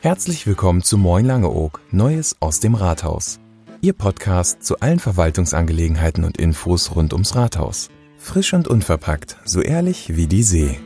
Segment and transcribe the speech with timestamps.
[0.00, 3.38] Herzlich willkommen zu Moin Langeoog, Neues aus dem Rathaus.
[3.82, 7.90] Ihr Podcast zu allen Verwaltungsangelegenheiten und Infos rund ums Rathaus.
[8.16, 10.80] Frisch und unverpackt, so ehrlich wie die See.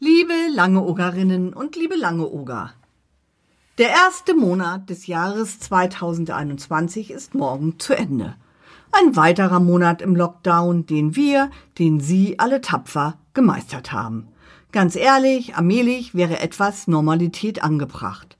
[0.00, 2.72] Liebe Langeogerinnen und liebe Langeoger.
[3.78, 8.34] Der erste Monat des Jahres 2021 ist morgen zu Ende.
[8.98, 14.28] Ein weiterer Monat im Lockdown, den wir, den Sie alle tapfer gemeistert haben.
[14.72, 18.38] Ganz ehrlich, allmählich wäre etwas Normalität angebracht.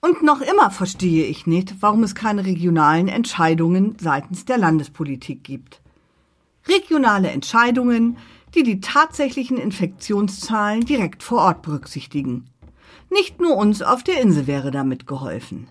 [0.00, 5.80] Und noch immer verstehe ich nicht, warum es keine regionalen Entscheidungen seitens der Landespolitik gibt.
[6.68, 8.18] Regionale Entscheidungen,
[8.54, 12.44] die die tatsächlichen Infektionszahlen direkt vor Ort berücksichtigen.
[13.10, 15.66] Nicht nur uns auf der Insel wäre damit geholfen.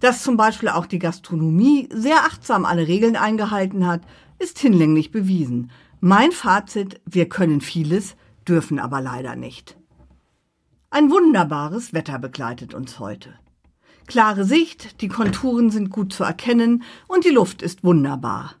[0.00, 4.02] Dass zum Beispiel auch die Gastronomie sehr achtsam alle Regeln eingehalten hat,
[4.38, 5.70] ist hinlänglich bewiesen.
[6.00, 9.76] Mein Fazit, wir können vieles, dürfen aber leider nicht.
[10.90, 13.34] Ein wunderbares Wetter begleitet uns heute.
[14.06, 18.56] Klare Sicht, die Konturen sind gut zu erkennen und die Luft ist wunderbar.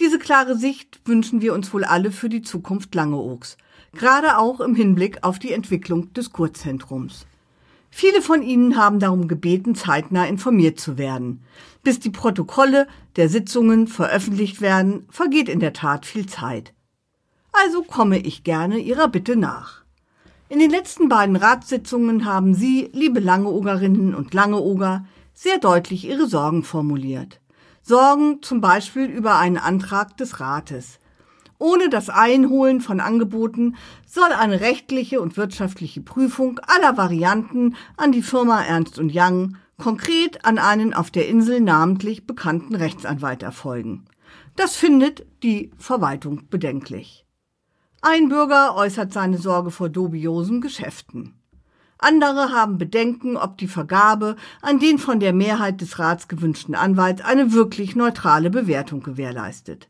[0.00, 3.56] Diese klare Sicht wünschen wir uns wohl alle für die Zukunft Langeogs,
[3.92, 7.26] gerade auch im Hinblick auf die Entwicklung des Kurzentrums.
[7.96, 11.44] Viele von Ihnen haben darum gebeten, zeitnah informiert zu werden.
[11.84, 16.74] Bis die Protokolle der Sitzungen veröffentlicht werden, vergeht in der Tat viel Zeit.
[17.52, 19.84] Also komme ich gerne Ihrer Bitte nach.
[20.48, 26.64] In den letzten beiden Ratssitzungen haben Sie, liebe Langeogerinnen und Langeoger, sehr deutlich Ihre Sorgen
[26.64, 27.40] formuliert.
[27.80, 30.98] Sorgen zum Beispiel über einen Antrag des Rates.
[31.64, 33.76] Ohne das Einholen von Angeboten
[34.06, 40.58] soll eine rechtliche und wirtschaftliche Prüfung aller Varianten an die Firma Ernst Young, konkret an
[40.58, 44.04] einen auf der Insel namentlich bekannten Rechtsanwalt erfolgen.
[44.56, 47.24] Das findet die Verwaltung bedenklich.
[48.02, 51.32] Ein Bürger äußert seine Sorge vor dubiosen Geschäften.
[51.96, 57.24] Andere haben Bedenken, ob die Vergabe an den von der Mehrheit des Rats gewünschten Anwalt
[57.24, 59.88] eine wirklich neutrale Bewertung gewährleistet.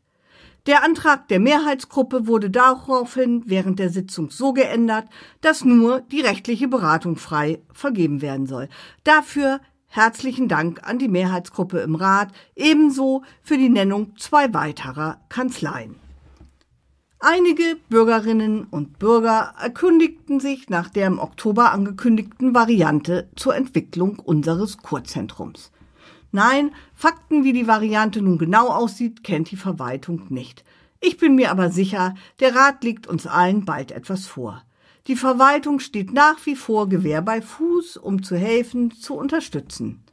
[0.65, 5.05] Der Antrag der Mehrheitsgruppe wurde daraufhin während der Sitzung so geändert,
[5.41, 8.69] dass nur die rechtliche Beratung frei vergeben werden soll.
[9.03, 15.97] Dafür herzlichen Dank an die Mehrheitsgruppe im Rat, ebenso für die Nennung zwei weiterer Kanzleien.
[17.19, 24.77] Einige Bürgerinnen und Bürger erkündigten sich nach der im Oktober angekündigten Variante zur Entwicklung unseres
[24.79, 25.71] Kurzentrums.
[26.35, 30.65] Nein, Fakten, wie die Variante nun genau aussieht, kennt die Verwaltung nicht.
[30.99, 34.61] Ich bin mir aber sicher, der Rat legt uns allen bald etwas vor.
[35.07, 40.03] Die Verwaltung steht nach wie vor Gewehr bei Fuß, um zu helfen, zu unterstützen.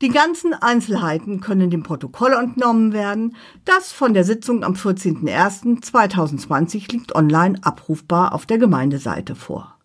[0.00, 3.36] Die ganzen Einzelheiten können dem Protokoll entnommen werden.
[3.64, 9.75] Das von der Sitzung am 14.01.2020 liegt online abrufbar auf der Gemeindeseite vor.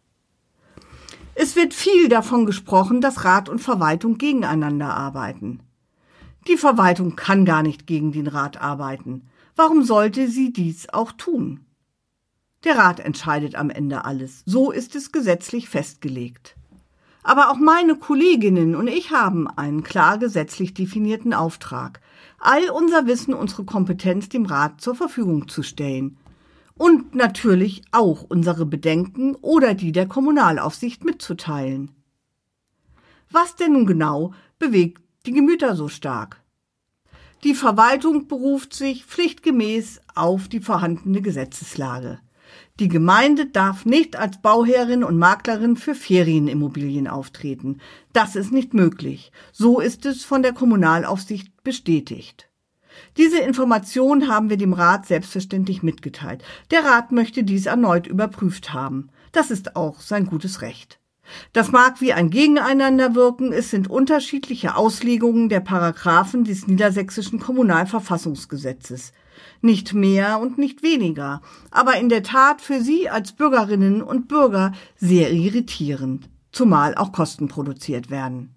[1.36, 5.62] Es wird viel davon gesprochen, dass Rat und Verwaltung gegeneinander arbeiten.
[6.48, 9.30] Die Verwaltung kann gar nicht gegen den Rat arbeiten.
[9.56, 11.62] Warum sollte sie dies auch tun?
[12.64, 14.44] Der Rat entscheidet am Ende alles.
[14.46, 16.56] So ist es gesetzlich festgelegt.
[17.24, 22.02] Aber auch meine Kolleginnen und ich haben einen klar gesetzlich definierten Auftrag,
[22.40, 26.18] all unser Wissen, unsere Kompetenz dem Rat zur Verfügung zu stellen.
[26.78, 31.92] Und natürlich auch unsere Bedenken oder die der Kommunalaufsicht mitzuteilen.
[33.30, 36.42] Was denn nun genau bewegt die Gemüter so stark?
[37.44, 42.20] Die Verwaltung beruft sich pflichtgemäß auf die vorhandene Gesetzeslage.
[42.80, 47.80] Die Gemeinde darf nicht als Bauherrin und Maklerin für Ferienimmobilien auftreten.
[48.14, 49.32] Das ist nicht möglich.
[49.52, 52.51] So ist es von der Kommunalaufsicht bestätigt.
[53.18, 56.44] Diese Information haben wir dem Rat selbstverständlich mitgeteilt.
[56.72, 59.10] Der Rat möchte dies erneut überprüft haben.
[59.32, 61.00] Das ist auch sein gutes Recht.
[61.54, 69.14] Das mag wie ein Gegeneinander wirken, es sind unterschiedliche Auslegungen der Paragraphen des niedersächsischen Kommunalverfassungsgesetzes
[69.62, 74.72] nicht mehr und nicht weniger, aber in der Tat für Sie als Bürgerinnen und Bürger
[74.96, 78.56] sehr irritierend, zumal auch Kosten produziert werden.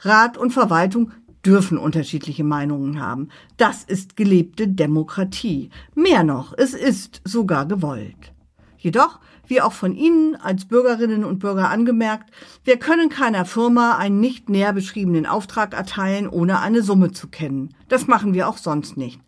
[0.00, 1.12] Rat und Verwaltung
[1.46, 3.28] dürfen unterschiedliche Meinungen haben.
[3.56, 5.70] Das ist gelebte Demokratie.
[5.94, 8.32] Mehr noch, es ist sogar gewollt.
[8.76, 12.30] Jedoch, wie auch von Ihnen als Bürgerinnen und Bürger angemerkt,
[12.64, 17.74] wir können keiner Firma einen nicht näher beschriebenen Auftrag erteilen, ohne eine Summe zu kennen.
[17.88, 19.20] Das machen wir auch sonst nicht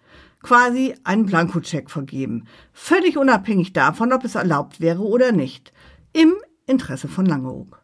[0.42, 5.72] quasi einen Blankocheck vergeben, völlig unabhängig davon, ob es erlaubt wäre oder nicht,
[6.12, 6.34] im
[6.66, 7.82] Interesse von Langeoog.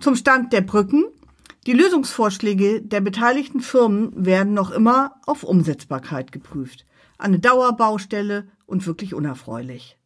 [0.00, 1.04] Zum Stand der Brücken.
[1.68, 6.86] Die Lösungsvorschläge der beteiligten Firmen werden noch immer auf Umsetzbarkeit geprüft.
[7.18, 9.98] Eine Dauerbaustelle und wirklich unerfreulich.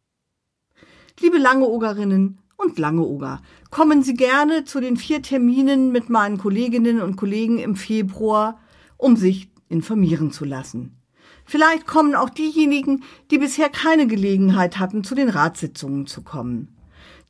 [1.21, 7.15] Liebe Langeogerinnen und Langeoger, kommen Sie gerne zu den vier Terminen mit meinen Kolleginnen und
[7.15, 8.59] Kollegen im Februar,
[8.97, 10.97] um sich informieren zu lassen.
[11.45, 16.75] Vielleicht kommen auch diejenigen, die bisher keine Gelegenheit hatten, zu den Ratssitzungen zu kommen.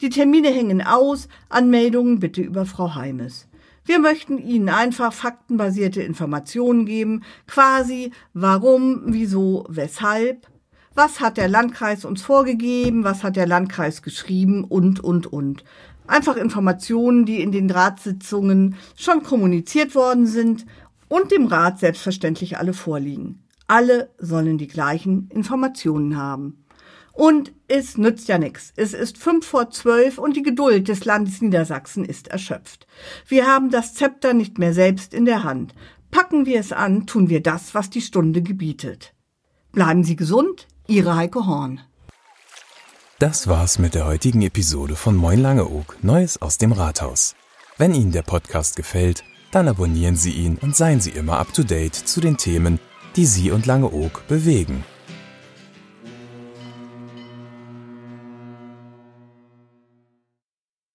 [0.01, 3.47] Die Termine hängen aus, Anmeldungen bitte über Frau Heimes.
[3.85, 10.47] Wir möchten Ihnen einfach faktenbasierte Informationen geben, quasi warum, wieso, weshalb,
[10.95, 15.65] was hat der Landkreis uns vorgegeben, was hat der Landkreis geschrieben und, und, und.
[16.07, 20.65] Einfach Informationen, die in den Ratssitzungen schon kommuniziert worden sind
[21.09, 23.43] und dem Rat selbstverständlich alle vorliegen.
[23.67, 26.62] Alle sollen die gleichen Informationen haben.
[27.13, 28.73] Und es nützt ja nichts.
[28.75, 32.87] Es ist fünf vor zwölf und die Geduld des Landes Niedersachsen ist erschöpft.
[33.27, 35.75] Wir haben das Zepter nicht mehr selbst in der Hand.
[36.09, 39.13] Packen wir es an, tun wir das, was die Stunde gebietet.
[39.71, 41.81] Bleiben Sie gesund, Ihre Heike Horn.
[43.19, 47.35] Das war's mit der heutigen Episode von Moin Langeoog, Neues aus dem Rathaus.
[47.77, 51.63] Wenn Ihnen der Podcast gefällt, dann abonnieren Sie ihn und seien Sie immer up to
[51.63, 52.79] date zu den Themen,
[53.15, 54.83] die Sie und Langeoog bewegen.